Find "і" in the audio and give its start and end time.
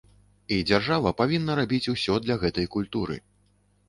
0.55-0.57